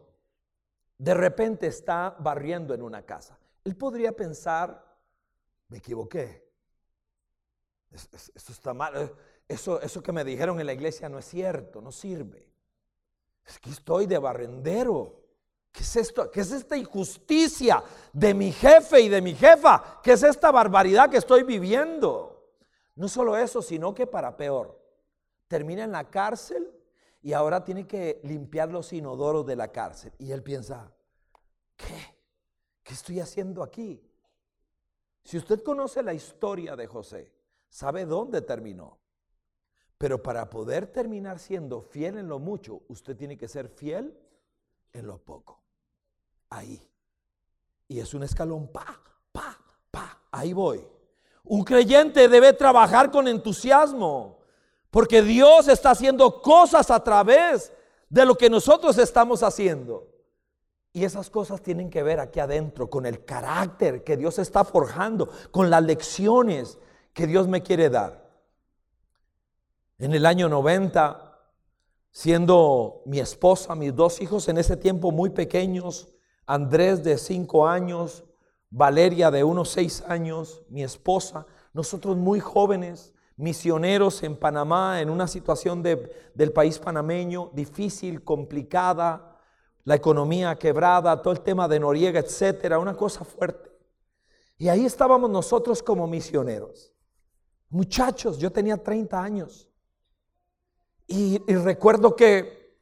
[0.98, 3.40] de repente está barriendo en una casa.
[3.64, 4.86] Él podría pensar,
[5.70, 6.46] me equivoqué.
[7.90, 8.98] Esto está mal.
[8.98, 9.16] Eh,
[9.48, 12.52] eso, eso que me dijeron en la iglesia no es cierto, no sirve.
[13.46, 15.24] Es que estoy de barrendero.
[15.72, 16.30] ¿Qué es esto?
[16.30, 17.82] ¿Qué es esta injusticia
[18.12, 20.02] de mi jefe y de mi jefa?
[20.04, 22.52] ¿Qué es esta barbaridad que estoy viviendo?
[22.96, 24.77] No solo eso, sino que para peor.
[25.48, 26.72] Termina en la cárcel
[27.22, 30.14] y ahora tiene que limpiar los inodoros de la cárcel.
[30.18, 30.92] Y él piensa,
[31.76, 32.16] ¿qué?
[32.84, 34.02] ¿Qué estoy haciendo aquí?
[35.24, 37.34] Si usted conoce la historia de José,
[37.68, 38.98] sabe dónde terminó.
[39.98, 44.18] Pero para poder terminar siendo fiel en lo mucho, usted tiene que ser fiel
[44.94, 45.62] en lo poco.
[46.50, 46.82] Ahí.
[47.88, 49.58] Y es un escalón, pa, pa,
[49.92, 50.88] pa, ahí voy.
[51.44, 54.37] Un creyente debe trabajar con entusiasmo,
[54.98, 57.72] porque Dios está haciendo cosas a través
[58.10, 60.08] de lo que nosotros estamos haciendo.
[60.92, 65.30] Y esas cosas tienen que ver aquí adentro con el carácter que Dios está forjando,
[65.52, 66.80] con las lecciones
[67.14, 68.28] que Dios me quiere dar.
[70.00, 71.42] En el año 90,
[72.10, 76.08] siendo mi esposa, mis dos hijos en ese tiempo muy pequeños,
[76.48, 78.24] Andrés de cinco años,
[78.72, 85.28] Valeria de unos seis años, mi esposa, nosotros muy jóvenes, misioneros en Panamá, en una
[85.28, 89.40] situación del país panameño difícil, complicada,
[89.84, 93.72] la economía quebrada, todo el tema de Noriega, etcétera, una cosa fuerte.
[94.58, 96.92] Y ahí estábamos nosotros como misioneros.
[97.70, 99.70] Muchachos, yo tenía 30 años.
[101.06, 102.76] Y, recuerdo que,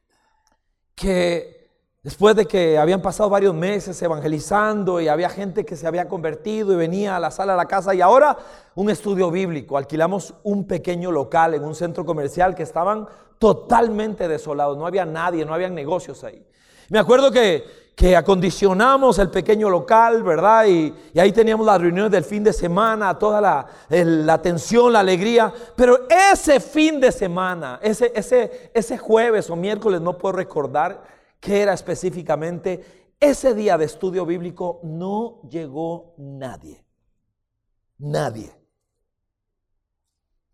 [0.96, 1.55] que
[2.06, 6.72] después de que habían pasado varios meses evangelizando y había gente que se había convertido
[6.72, 8.38] y venía a la sala de la casa y ahora
[8.76, 9.76] un estudio bíblico.
[9.76, 13.08] Alquilamos un pequeño local en un centro comercial que estaban
[13.39, 14.78] totalmente desolados.
[14.78, 16.46] No había nadie, no había negocios ahí.
[16.89, 17.65] Me acuerdo que,
[17.96, 20.68] que acondicionamos el pequeño local, ¿verdad?
[20.68, 25.52] Y, ahí teníamos las reuniones del fin de semana, toda la, la atención, la alegría.
[25.76, 31.62] Pero ese fin de semana, ese, ese, ese jueves o miércoles, no puedo recordar qué
[31.62, 36.84] era específicamente, ese día de estudio bíblico no llegó nadie.
[37.99, 38.51] Nadie.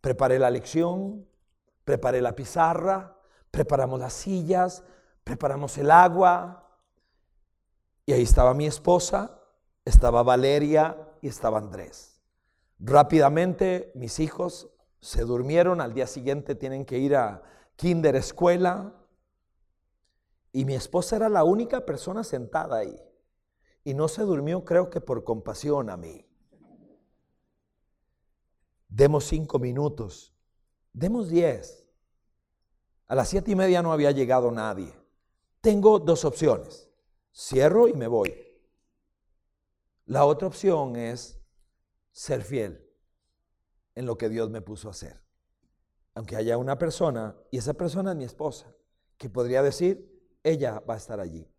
[0.01, 1.25] Preparé la lección,
[1.85, 3.17] preparé la pizarra,
[3.51, 4.83] preparamos las sillas,
[5.23, 6.69] preparamos el agua
[8.05, 9.39] y ahí estaba mi esposa,
[9.85, 12.21] estaba Valeria y estaba Andrés.
[12.79, 17.43] Rápidamente mis hijos se durmieron, al día siguiente tienen que ir a
[17.77, 18.93] kinder escuela
[20.51, 22.95] y mi esposa era la única persona sentada ahí.
[23.83, 26.27] y no se durmió creo que por compasión a mí.
[28.87, 30.35] Demos cinco minutos,
[30.93, 31.87] demos diez.
[33.07, 34.93] A las siete y media no había llegado nadie.
[35.61, 36.89] Tengo dos opciones.
[37.33, 38.35] Cierro y me voy.
[40.05, 41.41] La otra opción es
[42.11, 42.87] ser fiel
[43.95, 45.21] en lo que Dios me puso a hacer.
[46.13, 48.75] Aunque haya una persona, y esa persona es mi esposa,
[49.17, 50.10] que podría decir,
[50.43, 51.49] ella va a estar allí.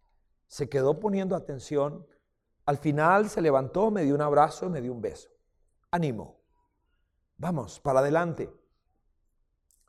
[0.46, 2.06] Se quedó poniendo atención.
[2.66, 5.28] Al final se levantó, me dio un abrazo me dio un beso.
[5.90, 6.40] Ánimo.
[7.36, 8.52] Vamos, para adelante.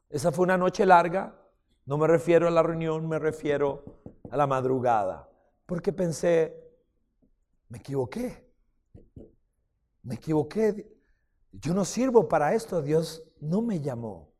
[0.09, 1.39] Esa fue una noche larga.
[1.85, 3.83] No me refiero a la reunión, me refiero
[4.29, 5.29] a la madrugada.
[5.65, 6.63] Porque pensé,
[7.69, 8.51] me equivoqué.
[10.01, 10.97] Me equivoqué.
[11.51, 12.81] Yo no sirvo para esto.
[12.81, 14.32] Dios no me llamó.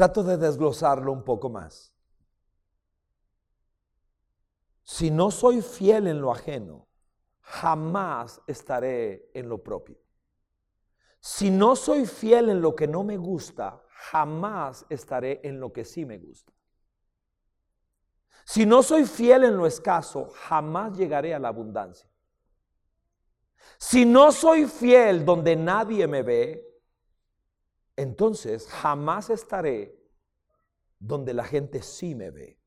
[0.00, 1.92] Trato de desglosarlo un poco más.
[4.82, 6.88] Si no soy fiel en lo ajeno,
[7.42, 9.98] jamás estaré en lo propio.
[11.20, 15.84] Si no soy fiel en lo que no me gusta, jamás estaré en lo que
[15.84, 16.50] sí me gusta.
[18.46, 22.08] Si no soy fiel en lo escaso, jamás llegaré a la abundancia.
[23.76, 26.69] Si no soy fiel donde nadie me ve,
[28.00, 29.94] entonces jamás estaré
[30.98, 32.58] donde la gente sí me ve.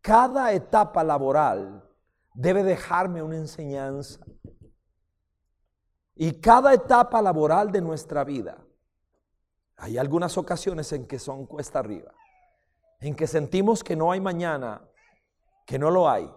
[0.00, 1.86] Cada etapa laboral
[2.34, 4.24] debe dejarme una enseñanza.
[6.14, 8.64] Y cada etapa laboral de nuestra vida,
[9.76, 12.12] hay algunas ocasiones en que son cuesta arriba,
[13.00, 14.82] en que sentimos que no hay mañana,
[15.66, 16.32] que no lo hay.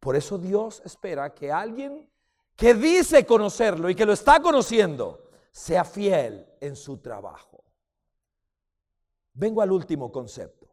[0.00, 2.10] Por eso Dios espera que alguien
[2.56, 5.25] que dice conocerlo y que lo está conociendo,
[5.56, 7.64] sea fiel en su trabajo.
[9.32, 10.70] Vengo al último concepto.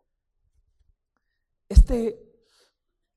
[1.69, 2.21] Este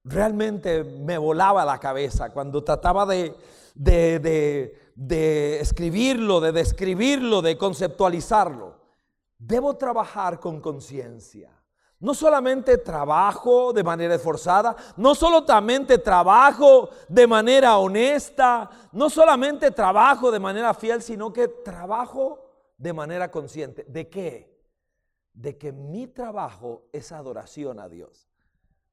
[0.04, 3.34] realmente me volaba la cabeza cuando trataba de,
[3.74, 8.80] de, escribirlo, de describirlo, de conceptualizarlo.
[9.36, 11.55] Debo trabajar con conciencia.
[11.98, 20.30] No solamente trabajo de manera esforzada, no solamente trabajo de manera honesta, no solamente trabajo
[20.30, 23.84] de manera fiel, sino que trabajo de manera consciente.
[23.88, 24.54] ¿De qué?
[25.32, 28.28] De que mi trabajo es adoración a Dios.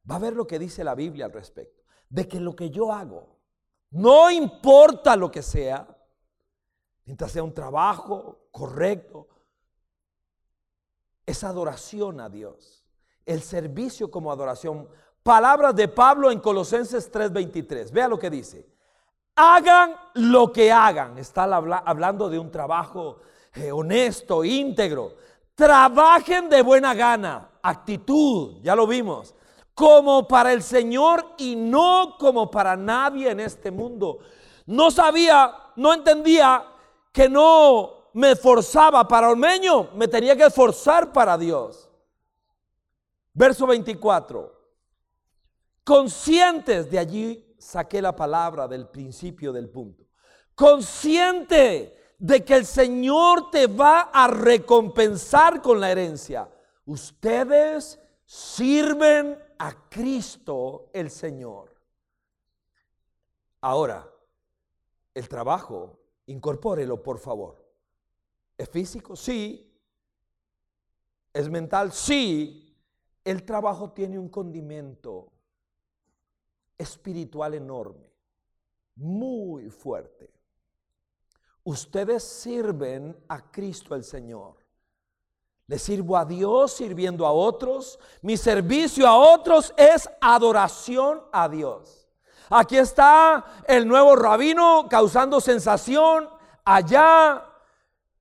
[0.10, 1.84] Va a ver lo que dice la Biblia al respecto.
[2.08, 3.38] De que lo que yo hago,
[3.90, 5.88] no importa lo que sea,
[7.04, 9.28] mientras sea un trabajo correcto,
[11.26, 12.83] es adoración a Dios
[13.26, 14.88] el servicio como adoración.
[15.22, 17.92] Palabras de Pablo en Colosenses 3:23.
[17.92, 18.68] Vea lo que dice.
[19.36, 21.18] Hagan lo que hagan.
[21.18, 23.18] Está hablando de un trabajo
[23.54, 25.14] eh, honesto, íntegro.
[25.56, 29.36] Trabajen de buena gana, actitud, ya lo vimos,
[29.76, 34.20] como para el Señor y no como para nadie en este mundo.
[34.66, 36.66] No sabía, no entendía
[37.12, 41.90] que no me esforzaba para Olmeño, me tenía que esforzar para Dios.
[43.34, 44.62] Verso 24.
[45.84, 50.06] Conscientes, de allí saqué la palabra del principio del punto.
[50.56, 56.50] Consciente de que el Señor te va a recompensar con la herencia.
[56.86, 61.74] Ustedes sirven a Cristo el Señor.
[63.62, 64.10] Ahora,
[65.14, 67.66] el trabajo, incorpórelo por favor.
[68.58, 69.16] ¿Es físico?
[69.16, 69.70] Sí.
[71.34, 71.92] ¿Es mental?
[71.92, 72.63] Sí
[73.24, 75.32] el trabajo tiene un condimento
[76.78, 78.12] espiritual enorme,
[78.96, 80.30] muy fuerte.
[81.64, 84.56] Ustedes sirven a Cristo el Señor.
[85.68, 87.98] Le sirvo a Dios sirviendo a otros.
[88.22, 92.10] Mi servicio a otros es adoración a Dios.
[92.50, 96.30] Aquí está el nuevo rabino causando sensación
[96.66, 97.46] allá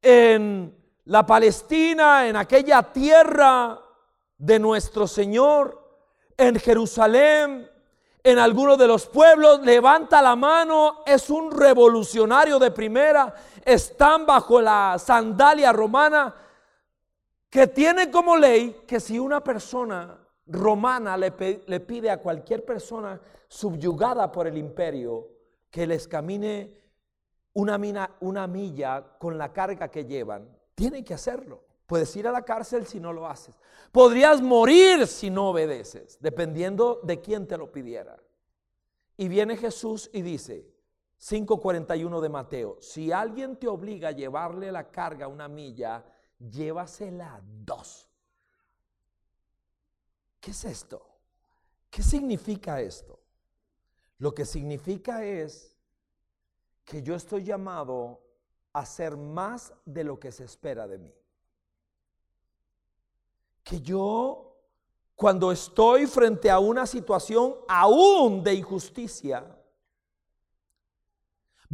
[0.00, 3.82] en la Palestina, en aquella tierra
[4.43, 5.80] de nuestro Señor
[6.36, 7.70] en Jerusalén,
[8.24, 13.32] en alguno de los pueblos, levanta la mano, es un revolucionario de primera,
[13.64, 16.34] están bajo la sandalia romana,
[17.49, 24.32] que tiene como ley que si una persona romana le, pide a cualquier persona subyugada
[24.32, 25.28] por el imperio
[25.70, 26.80] que les camine
[27.53, 31.71] una, una milla con la carga que llevan, tiene que hacerlo.
[31.93, 33.55] Puedes ir a la cárcel si no lo haces.
[33.90, 38.18] Podrías morir si no obedeces, dependiendo de quién te lo pidiera.
[39.18, 40.66] Y viene Jesús y dice,
[41.20, 46.03] 5.41 de Mateo, si alguien te obliga a llevarle la carga una milla,
[46.38, 48.09] llévasela dos.
[50.40, 51.07] ¿Qué es esto?
[51.90, 53.20] ¿Qué significa esto?
[54.16, 55.76] Lo que significa es
[56.86, 58.22] que yo estoy llamado
[58.72, 61.14] a hacer más de lo que se espera de mí.
[63.62, 64.56] Que yo,
[65.14, 69.62] cuando estoy frente a una situación aún de injusticia,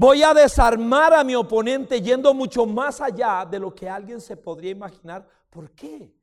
[0.01, 4.37] Voy a desarmar a mi oponente yendo mucho más allá de lo que alguien se
[4.37, 5.29] podría imaginar.
[5.51, 6.15] ¿Por qué?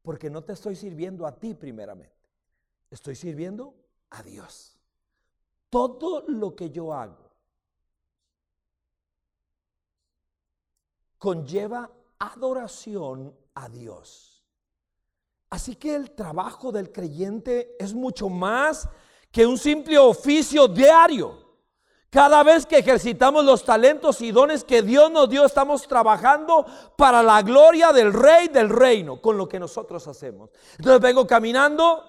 [0.00, 2.30] Porque no te estoy sirviendo a ti primeramente.
[2.88, 3.74] Estoy sirviendo
[4.10, 4.78] a Dios.
[5.70, 7.32] Todo lo que yo hago
[11.18, 11.90] conlleva
[12.20, 14.44] adoración a Dios.
[15.50, 18.88] Así que el trabajo del creyente es mucho más
[19.32, 21.50] que un simple oficio diario.
[22.08, 26.66] Cada vez que ejercitamos los talentos y dones que Dios nos dio, estamos trabajando
[26.96, 30.50] para la gloria del rey del reino, con lo que nosotros hacemos.
[30.76, 32.04] Entonces vengo caminando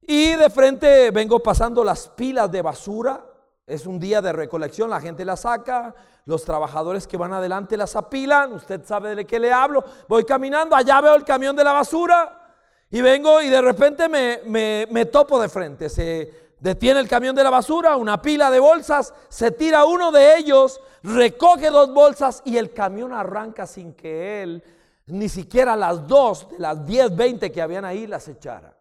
[0.00, 3.27] y de frente vengo pasando las pilas de basura.
[3.68, 5.94] Es un día de recolección, la gente la saca,
[6.24, 9.84] los trabajadores que van adelante las apilan, usted sabe de qué le hablo.
[10.08, 12.50] Voy caminando, allá veo el camión de la basura
[12.90, 15.88] y vengo y de repente me, me, me topo de frente.
[15.88, 20.36] Se, detiene el camión de la basura, una pila de bolsas, se tira uno de
[20.38, 24.64] ellos, recoge dos bolsas y el camión arranca sin que él
[25.06, 28.74] ni siquiera las dos de las 10, 20 que habían ahí las echara.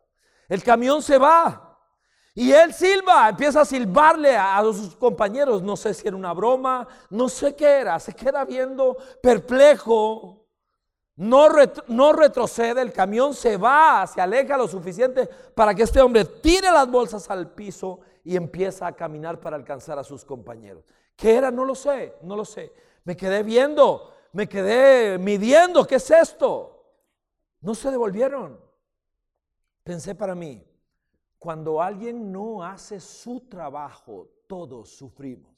[0.49, 1.66] El camión se va
[2.39, 6.87] y él silba, empieza a silbarle a, sus compañeros, no sé si era una broma,
[7.09, 10.45] no sé qué era, se queda viendo perplejo.
[11.15, 11.47] No,
[11.87, 16.69] no, retrocede, el camión se va, se aleja lo suficiente para que este hombre tire
[16.69, 20.85] las bolsas al piso y empieza a caminar para alcanzar a sus compañeros.
[21.15, 21.49] ¿Qué era?
[21.49, 22.71] No lo sé, no lo sé.
[23.03, 26.85] Me quedé viendo, me quedé midiendo, ¿qué es esto?
[27.61, 28.61] No se devolvieron.
[29.83, 30.63] Pensé para mí,
[31.39, 35.55] cuando alguien no hace su trabajo, todos sufrimos.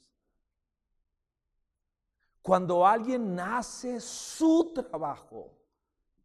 [2.41, 5.51] Cuando alguien hace su trabajo,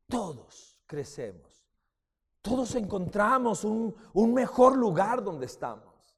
[0.08, 1.52] todos crecemos.
[2.40, 6.16] Todos encontramos un, un, mejor lugar donde estamos.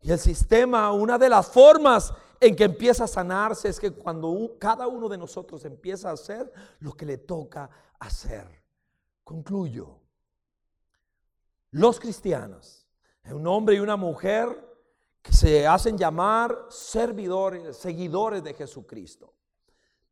[0.00, 4.56] Y el sistema, una de las formas en que empieza a sanarse es que cuando
[4.58, 7.68] cada uno de nosotros empieza a hacer lo que le toca
[7.98, 8.46] hacer.
[9.24, 10.05] Concluyo.
[11.70, 12.86] Los cristianos,
[13.24, 14.66] un hombre y una mujer,
[15.30, 19.34] se hacen llamar servidores, seguidores de Jesucristo.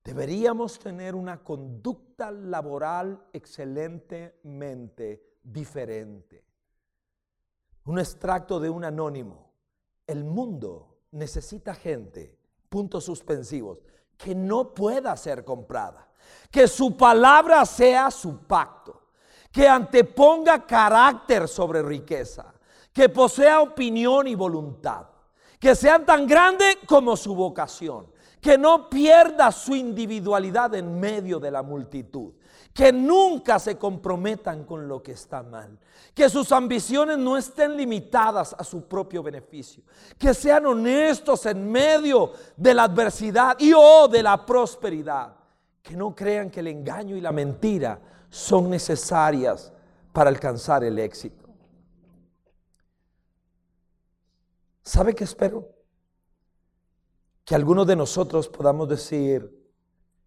[0.03, 6.45] Deberíamos tener una conducta laboral excelentemente diferente.
[7.85, 9.53] Un extracto de un anónimo.
[10.07, 12.39] El mundo necesita gente,
[12.69, 13.79] puntos suspensivos,
[14.19, 16.11] que no pueda ser comprada.
[16.51, 19.04] Que su palabra sea su pacto.
[19.55, 22.55] Que anteponga carácter sobre riqueza
[22.95, 25.07] que posea opinión y voluntad,
[25.59, 28.07] que sean tan grande como su vocación,
[28.41, 32.35] que no pierda su individualidad en medio de la multitud,
[32.73, 35.77] que nunca se comprometan con lo que está mal,
[36.15, 39.83] que sus ambiciones no estén limitadas a su propio beneficio,
[40.17, 45.35] que sean honestos en medio de la adversidad y o de la prosperidad,
[45.83, 47.99] que no crean que el engaño y la mentira
[48.35, 49.73] son necesarias
[50.13, 51.49] para alcanzar el éxito.
[54.83, 55.73] ¿Sabe qué espero?
[57.45, 59.57] Que algunos de nosotros podamos decir,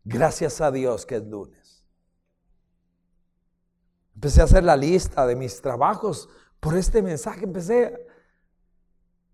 [0.05, 1.86] gracias a Dios que es lunes.
[4.16, 6.30] Empecé a hacer la lista de mis trabajos
[6.62, 7.43] por este mensaje.
[7.43, 8.08] Empecé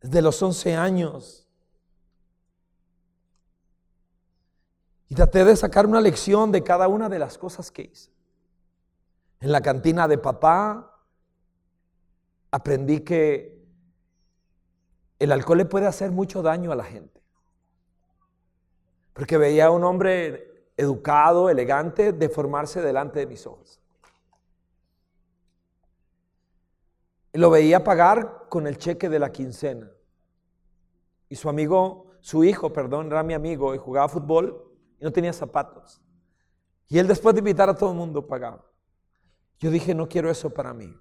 [0.01, 1.47] desde los 11 años.
[5.09, 8.12] Y traté de sacar una lección de cada una de las cosas que hice.
[9.43, 10.89] En la cantina de papá
[12.49, 13.61] aprendí que
[15.19, 17.21] el alcohol le puede hacer mucho daño a la gente.
[19.11, 23.81] Porque veía a un hombre educado, elegante, deformarse delante de mis ojos.
[27.33, 29.91] Y lo veía pagar con el cheque de la quincena.
[31.27, 34.71] Y su amigo, su hijo, perdón, era mi amigo y jugaba fútbol
[35.01, 36.01] y no tenía zapatos.
[36.87, 38.63] Y él después de invitar a todo el mundo pagaba.
[39.59, 40.93] Yo dije, no quiero eso para mí.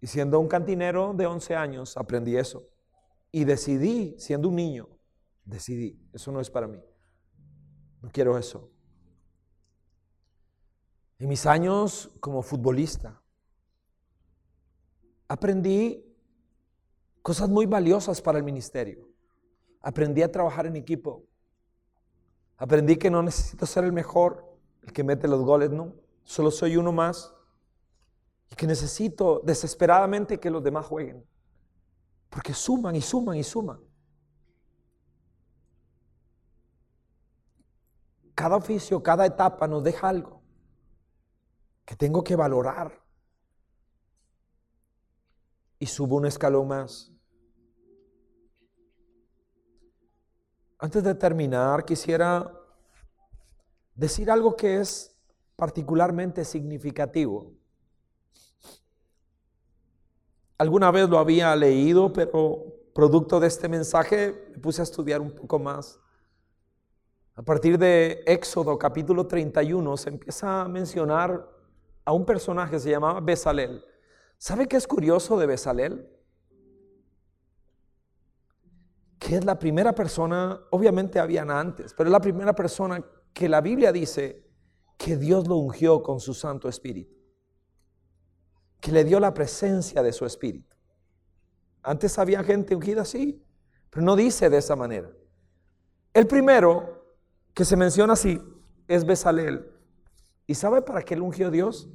[0.00, 2.68] Y siendo un cantinero de 11 años, aprendí eso.
[3.32, 4.88] Y decidí, siendo un niño,
[5.44, 6.80] decidí, eso no es para mí.
[8.00, 8.70] No quiero eso.
[11.18, 13.20] En mis años como futbolista,
[15.26, 16.04] aprendí
[17.22, 19.08] cosas muy valiosas para el ministerio.
[19.80, 21.24] Aprendí a trabajar en equipo.
[22.56, 24.44] Aprendí que no necesito ser el mejor,
[24.82, 25.94] el que mete los goles, no.
[26.28, 27.34] Solo soy uno más.
[28.50, 31.26] y que necesito desesperadamente que los demás jueguen.
[32.28, 33.80] Porque suman y suman y suman.
[38.34, 40.42] Cada oficio, cada etapa nos deja algo
[41.84, 43.02] que tengo que valorar.
[45.78, 47.10] Y subo un escalón más.
[50.78, 52.52] Antes de terminar, quisiera
[53.94, 55.17] decir algo que es
[55.58, 57.52] particularmente significativo.
[60.56, 65.32] Alguna vez lo había leído, pero producto de este mensaje me puse a estudiar un
[65.32, 65.98] poco más.
[67.34, 71.44] A partir de Éxodo capítulo 31 se empieza a mencionar
[72.04, 73.84] a un personaje que se llamaba Besalel.
[74.36, 76.08] ¿Sabe qué es curioso de Besalel?
[79.18, 83.60] Que es la primera persona, obviamente habían antes, pero es la primera persona que la
[83.60, 84.47] Biblia dice
[84.98, 87.14] que Dios lo ungió con su Santo Espíritu,
[88.80, 90.76] que le dio la presencia de su Espíritu.
[91.82, 93.42] Antes había gente ungida así,
[93.88, 95.10] pero no dice de esa manera.
[96.12, 97.16] El primero
[97.54, 98.42] que se menciona así
[98.88, 99.72] es Besalel.
[100.46, 101.88] ¿Y sabe para qué lo ungió Dios?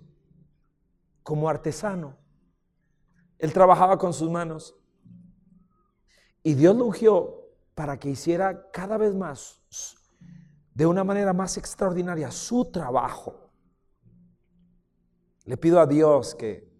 [1.23, 2.17] Como artesano.
[3.37, 4.75] Él trabajaba con sus manos.
[6.41, 9.61] Y Dios lo ungió para que hiciera cada vez más
[10.73, 13.51] de una manera más extraordinaria su trabajo.
[15.45, 16.71] Le pido a Dios que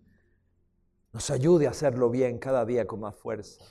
[1.12, 3.64] nos ayude a hacerlo bien cada día con más fuerza.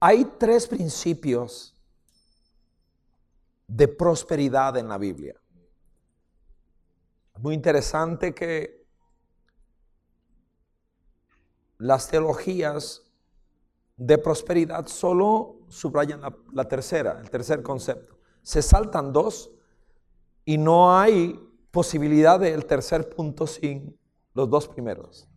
[0.00, 1.76] Hay tres principios
[3.66, 5.38] de prosperidad en la Biblia.
[7.38, 8.86] Muy interesante que
[11.78, 13.02] las teologías
[13.96, 19.50] de prosperidad solo subrayan la, la tercera, el tercer concepto se saltan dos
[20.44, 21.38] y no hay
[21.70, 23.98] posibilidad del tercer punto sin
[24.34, 25.28] los dos primeros.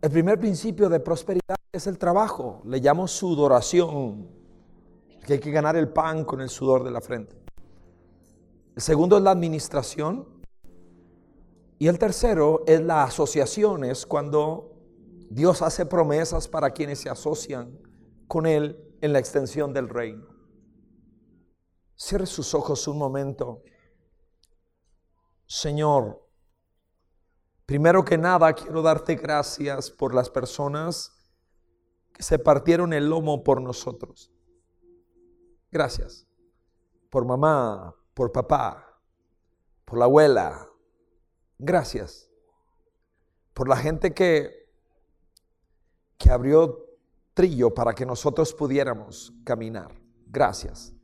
[0.00, 4.28] El primer principio de prosperidad es el trabajo, le llamo sudoración,
[5.26, 7.36] que hay que ganar el pan con el sudor de la frente.
[8.76, 10.28] El segundo es la administración
[11.78, 14.72] y el tercero es la asociación, es cuando
[15.28, 17.76] Dios hace promesas para quienes se asocian
[18.28, 20.26] con Él en la extensión del reino.
[21.94, 23.62] Cierre sus ojos un momento.
[25.46, 26.22] Señor,
[27.64, 31.12] primero que nada quiero darte gracias por las personas
[32.12, 34.30] que se partieron el lomo por nosotros.
[35.70, 36.26] Gracias.
[37.10, 39.00] Por mamá, por papá,
[39.84, 40.68] por la abuela.
[41.58, 42.30] Gracias.
[43.54, 44.70] Por la gente que,
[46.18, 46.85] que abrió
[47.36, 49.92] trillo para que nosotros pudiéramos caminar.
[50.26, 50.94] Gracias.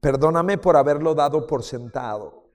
[0.00, 2.50] Perdóname por haberlo dado por sentado.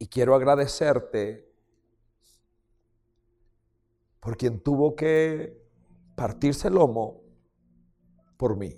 [0.00, 1.48] Y quiero agradecerte
[4.18, 5.64] por quien tuvo que
[6.16, 7.22] partirse el lomo
[8.36, 8.76] por mí,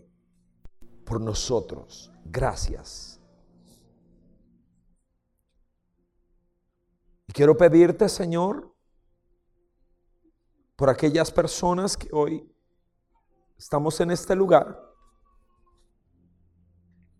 [1.06, 2.12] por nosotros.
[2.26, 3.18] Gracias.
[7.26, 8.69] Y quiero pedirte, Señor,
[10.80, 12.50] por aquellas personas que hoy
[13.58, 14.82] estamos en este lugar.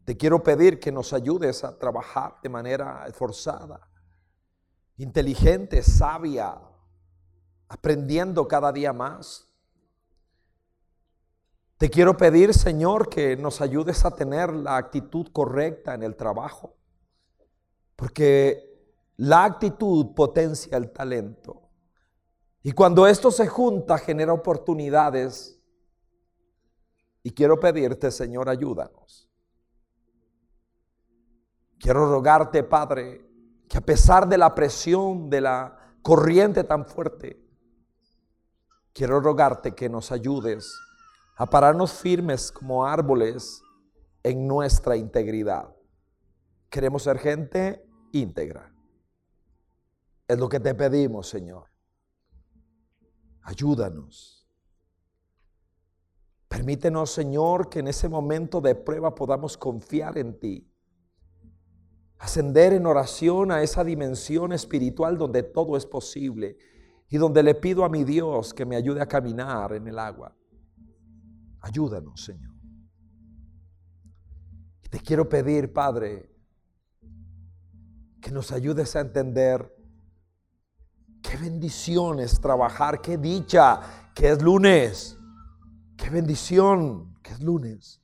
[0.06, 3.86] Te quiero pedir que nos ayudes a trabajar de manera esforzada,
[4.96, 6.58] inteligente, sabia,
[7.68, 9.46] aprendiendo cada día más.
[11.76, 16.78] Te quiero pedir, Señor, que nos ayudes a tener la actitud correcta en el trabajo,
[17.94, 21.69] porque la actitud potencia el talento.
[22.62, 25.58] Y cuando esto se junta, genera oportunidades.
[27.22, 29.28] Y quiero pedirte, Señor, ayúdanos.
[31.78, 33.26] Quiero rogarte, Padre,
[33.68, 37.42] que a pesar de la presión de la corriente tan fuerte,
[38.92, 40.74] quiero rogarte que nos ayudes
[41.36, 43.62] a pararnos firmes como árboles
[44.22, 45.74] en nuestra integridad.
[46.68, 47.82] Queremos ser gente
[48.12, 48.74] íntegra.
[50.28, 51.69] Es lo que te pedimos, Señor.
[53.42, 54.48] Ayúdanos.
[56.48, 60.68] Permítenos, Señor, que en ese momento de prueba podamos confiar en ti.
[62.18, 66.58] Ascender en oración a esa dimensión espiritual donde todo es posible
[67.08, 70.36] y donde le pido a mi Dios que me ayude a caminar en el agua.
[71.60, 72.54] Ayúdanos, Señor.
[74.90, 76.30] Te quiero pedir, Padre,
[78.20, 79.79] que nos ayudes a entender
[81.22, 83.80] Qué bendición es trabajar, qué dicha
[84.14, 85.18] que es lunes.
[85.96, 88.00] Qué bendición que es lunes.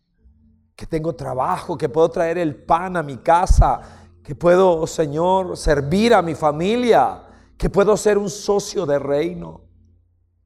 [0.75, 3.81] que tengo trabajo, que puedo traer el pan a mi casa,
[4.23, 7.23] que puedo, Señor, servir a mi familia,
[7.57, 9.63] que puedo ser un socio de reino.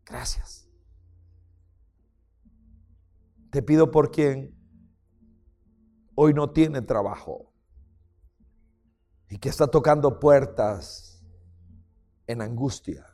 [0.05, 0.69] Gracias.
[3.51, 4.55] Te pido por quien
[6.15, 7.53] hoy no tiene trabajo
[9.29, 11.10] y que está tocando puertas
[12.31, 13.07] en angustia.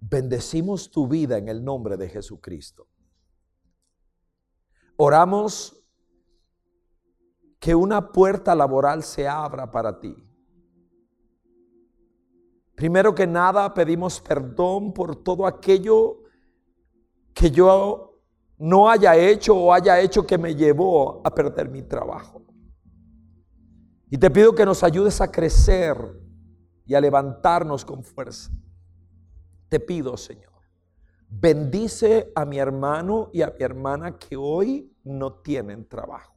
[0.00, 2.86] Bendecimos tu vida en el nombre de Jesucristo.
[4.96, 5.74] Oramos
[7.58, 10.16] que una puerta laboral se abra para ti.
[12.74, 16.22] Primero que nada, pedimos perdón por todo aquello
[17.34, 18.20] que yo
[18.56, 22.42] no haya hecho o haya hecho que me llevó a perder mi trabajo.
[24.10, 25.96] Y te pido que nos ayudes a crecer
[26.88, 28.50] y a levantarnos con fuerza.
[29.68, 30.54] Te pido, Señor,
[31.28, 36.34] bendice a mi hermano y a mi hermana que hoy no tienen trabajo.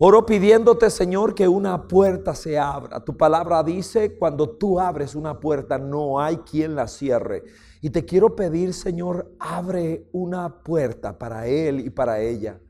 [0.00, 3.04] Oro pidiéndote, Señor, que una puerta se abra.
[3.04, 7.44] Tu palabra dice, cuando tú abres una puerta, no hay quien la cierre.
[7.80, 12.60] Y te quiero pedir, Señor, abre una puerta para él y para ella.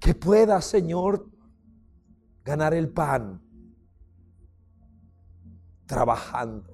[0.00, 1.26] Que pueda, Señor,
[2.42, 3.41] ganar el pan
[5.92, 6.72] trabajando.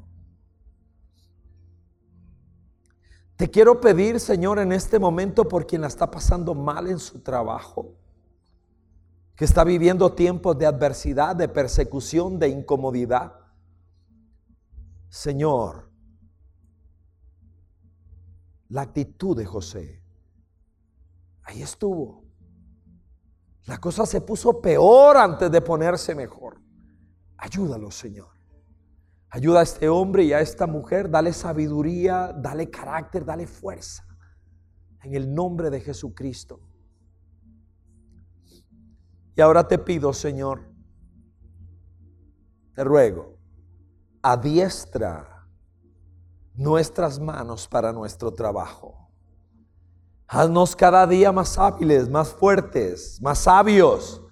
[3.34, 7.20] Te quiero pedir, Señor, en este momento por quien la está pasando mal en su
[7.20, 7.96] trabajo
[9.34, 13.32] que está viviendo tiempos de adversidad, de persecución, de incomodidad.
[15.08, 15.90] Señor,
[18.68, 20.00] la actitud de José,
[21.42, 22.22] ahí estuvo.
[23.66, 26.60] La cosa se puso peor antes de ponerse mejor.
[27.36, 28.37] Ayúdalo, Señor.
[29.30, 34.04] Ayuda a este hombre y a esta mujer, dale sabiduría, dale carácter, dale fuerza.
[35.02, 36.60] En el nombre de Jesucristo.
[39.36, 40.72] Y ahora te pido, Señor,
[42.74, 43.38] te ruego,
[44.22, 45.46] adiestra
[46.54, 49.08] nuestras manos para nuestro trabajo.
[50.26, 54.22] Haznos cada día más hábiles, más fuertes, más sabios,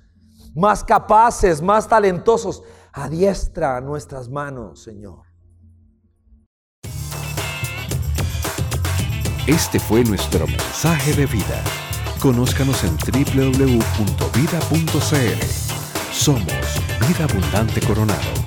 [0.54, 2.62] más capaces, más talentosos.
[2.98, 5.26] Adiestra nuestras manos, Señor.
[9.46, 11.62] Este fue nuestro mensaje de vida.
[12.22, 13.74] Conózcanos en www.vida.cl.
[16.10, 16.46] Somos
[17.06, 18.45] Vida Abundante Coronado.